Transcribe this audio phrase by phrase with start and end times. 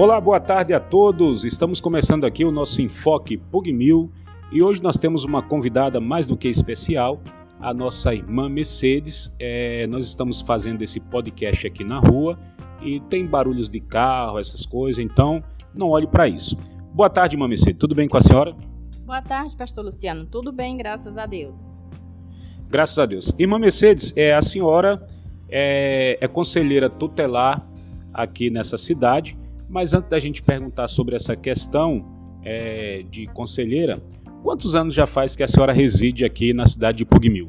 [0.00, 1.44] Olá, boa tarde a todos.
[1.44, 4.10] Estamos começando aqui o nosso Enfoque Pugmil
[4.50, 7.20] e hoje nós temos uma convidada mais do que especial,
[7.60, 9.30] a nossa irmã Mercedes.
[9.38, 12.38] É, nós estamos fazendo esse podcast aqui na rua
[12.80, 16.56] e tem barulhos de carro, essas coisas, então não olhe para isso.
[16.94, 17.78] Boa tarde, irmã Mercedes.
[17.78, 18.56] Tudo bem com a senhora?
[19.04, 20.24] Boa tarde, pastor Luciano.
[20.24, 21.68] Tudo bem, graças a Deus.
[22.70, 23.34] Graças a Deus.
[23.38, 24.98] Irmã Mercedes, é, a senhora
[25.50, 27.68] é, é conselheira tutelar
[28.14, 29.36] aqui nessa cidade,
[29.70, 32.04] mas antes da gente perguntar sobre essa questão
[32.42, 34.02] é, de conselheira,
[34.42, 37.48] quantos anos já faz que a senhora reside aqui na cidade de Pugmil?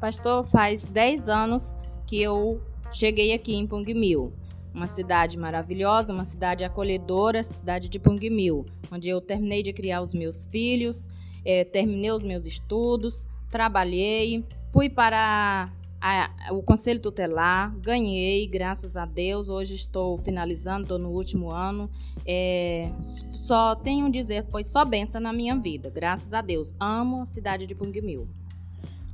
[0.00, 4.32] Pastor, faz 10 anos que eu cheguei aqui em Pugmil.
[4.72, 10.14] Uma cidade maravilhosa, uma cidade acolhedora, cidade de Pugmil, onde eu terminei de criar os
[10.14, 11.10] meus filhos,
[11.44, 19.04] é, terminei os meus estudos, trabalhei, fui para a, o Conselho Tutelar, ganhei, graças a
[19.04, 19.48] Deus.
[19.48, 21.90] Hoje estou finalizando, estou no último ano.
[22.26, 26.74] É, só tenho a dizer, foi só benção na minha vida, graças a Deus.
[26.78, 28.28] Amo a cidade de Pungmil.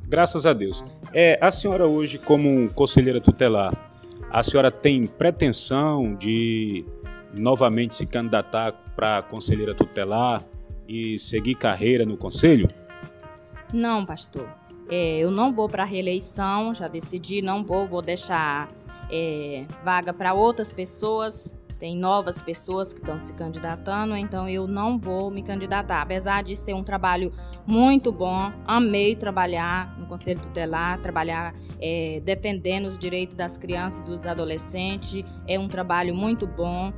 [0.07, 0.85] Graças a Deus.
[1.13, 3.73] É, a senhora hoje, como conselheira tutelar,
[4.31, 6.85] a senhora tem pretensão de
[7.39, 10.45] novamente se candidatar para conselheira tutelar
[10.87, 12.69] e seguir carreira no conselho?
[13.73, 14.49] Não, pastor.
[14.91, 18.69] É, eu não vou para reeleição, já decidi, não vou, vou deixar
[19.11, 21.57] é, vaga para outras pessoas.
[21.79, 26.03] Tem novas pessoas que estão se candidatando, então eu não vou me candidatar.
[26.03, 27.33] Apesar de ser um trabalho
[27.67, 34.05] muito bom, amei trabalhar no Conselho Tutelar, trabalhar é, defendendo os direitos das crianças e
[34.05, 35.25] dos adolescentes.
[35.47, 36.93] É um trabalho muito bom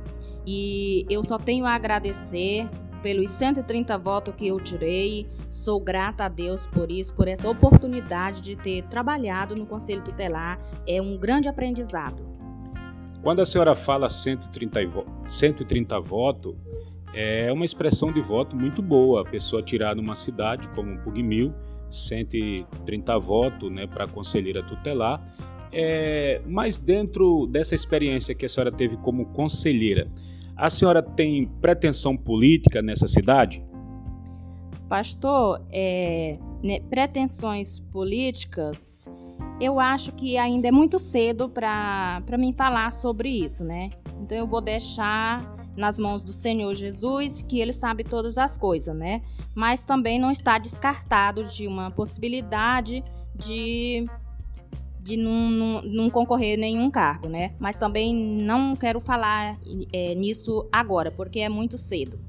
[0.45, 2.69] e eu só tenho a agradecer
[3.07, 5.29] pelos 130 votos que eu tirei.
[5.47, 10.59] Sou grata a Deus por isso, por essa oportunidade de ter trabalhado no Conselho Tutelar.
[10.85, 12.21] É um grande aprendizado.
[13.23, 14.81] Quando a senhora fala 130,
[15.25, 16.53] 130 votos,
[17.13, 19.21] é uma expressão de voto muito boa.
[19.21, 21.53] A pessoa tirar numa cidade como Pugmil,
[21.89, 25.23] 130 votos né, para conselheira tutelar.
[25.71, 30.09] É, mas dentro dessa experiência que a senhora teve como conselheira,
[30.57, 33.63] a senhora tem pretensão política nessa cidade?
[34.89, 39.09] Pastor, é, né, pretensões políticas,
[39.59, 43.89] eu acho que ainda é muito cedo para mim falar sobre isso, né?
[44.21, 48.95] Então eu vou deixar nas mãos do Senhor Jesus, que ele sabe todas as coisas,
[48.95, 49.21] né?
[49.53, 53.03] Mas também não está descartado de uma possibilidade
[53.35, 54.05] de
[55.07, 57.53] de não, não, não, concorrer nenhum cargo, né?
[57.57, 59.57] Mas também não quero falar
[59.93, 62.19] é, nisso agora, porque é muito cedo.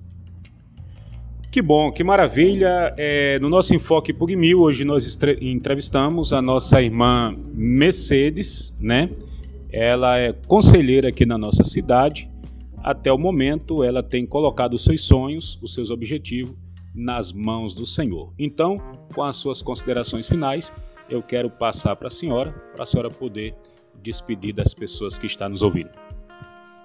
[1.50, 2.94] Que bom, que maravilha.
[2.96, 9.10] É, no nosso Enfoque Pugmil, hoje nós entrevistamos a nossa irmã Mercedes, né?
[9.72, 12.30] Ela é conselheira aqui na nossa cidade.
[12.76, 16.54] Até o momento, ela tem colocado os seus sonhos, os seus objetivos
[16.94, 18.32] nas mãos do Senhor.
[18.38, 18.78] Então,
[19.14, 20.72] com as suas considerações finais,
[21.10, 23.54] eu quero passar para a senhora, para a senhora poder
[24.02, 25.90] despedir das pessoas que estão nos ouvindo.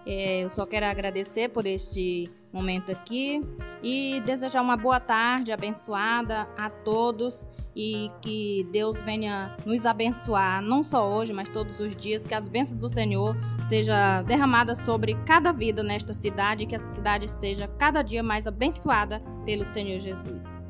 [0.06, 3.42] É, eu só quero agradecer por este momento aqui
[3.82, 10.84] e desejar uma boa tarde abençoada a todos e que Deus venha nos abençoar, não
[10.84, 13.36] só hoje, mas todos os dias, que as bênçãos do Senhor
[13.68, 19.22] seja derramada sobre cada vida nesta cidade, que essa cidade seja cada dia mais abençoada
[19.46, 20.63] pelo Senhor Jesus.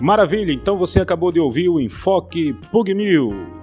[0.00, 3.59] Maravilha, então você acabou de ouvir o Enfoque Pugmil.